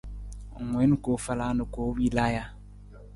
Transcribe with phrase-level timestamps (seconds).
[0.63, 2.43] Ng wiin koofala na koowila ja?